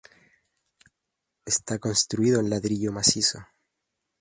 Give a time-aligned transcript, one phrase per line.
[1.45, 3.45] Está construido en ladrillo macizo.